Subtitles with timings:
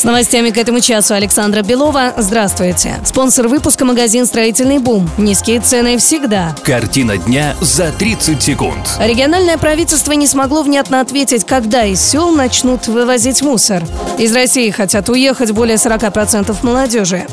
[0.00, 2.14] С новостями к этому часу Александра Белова.
[2.16, 2.98] Здравствуйте.
[3.04, 5.10] Спонсор выпуска магазин «Строительный бум».
[5.18, 6.56] Низкие цены всегда.
[6.62, 8.96] Картина дня за 30 секунд.
[8.98, 13.82] Региональное правительство не смогло внятно ответить, когда из сел начнут вывозить мусор.
[14.16, 17.26] Из России хотят уехать более 40% молодежи.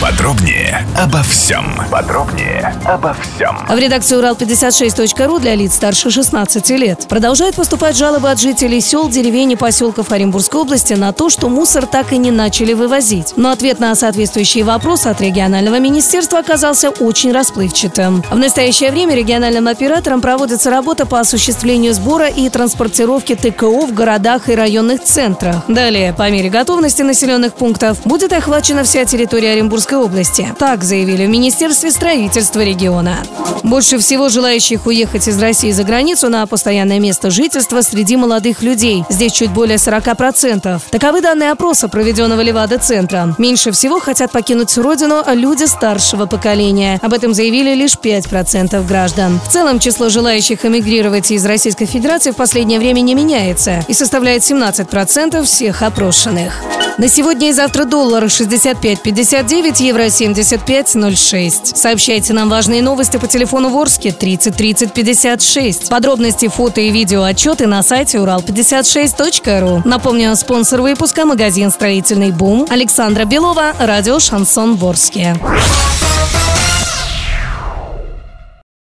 [0.00, 1.74] Подробнее обо всем.
[1.90, 3.54] Подробнее обо всем.
[3.68, 9.52] В редакцию Урал56.ру для лиц старше 16 лет продолжают поступать жалобы от жителей сел, деревень
[9.52, 13.34] и поселков Оренбургской области на то, что мусор так и не начали вывозить.
[13.36, 18.24] Но ответ на соответствующие вопросы от регионального министерства оказался очень расплывчатым.
[18.30, 24.48] В настоящее время региональным операторам проводится работа по осуществлению сбора и транспортировки ТКО в городах
[24.48, 25.56] и районных центрах.
[25.68, 30.54] Далее, по мере готовности населенных пунктов, будет охвачена вся территория Оренбургской области.
[30.58, 33.18] Так заявили в Министерстве строительства региона.
[33.62, 39.04] Больше всего желающих уехать из России за границу на постоянное место жительства среди молодых людей.
[39.08, 40.80] Здесь чуть более 40%.
[40.90, 43.34] Таковы данные опроса, проведенного Левада-центром.
[43.38, 46.98] Меньше всего хотят покинуть родину люди старшего поколения.
[47.02, 49.40] Об этом заявили лишь 5% граждан.
[49.46, 54.42] В целом число желающих эмигрировать из Российской Федерации в последнее время не меняется и составляет
[54.42, 56.52] 17% всех опрошенных.
[56.98, 61.74] На сегодня и завтра доллар 65.59, евро 75.06.
[61.74, 65.88] Сообщайте нам важные новости по телефону Ворске 30 30 56.
[65.88, 69.82] Подробности, фото и видео отчеты на сайте урал56.ру.
[69.84, 75.34] Напомню, спонсор выпуска магазин «Строительный бум» Александра Белова, радио «Шансон Ворске».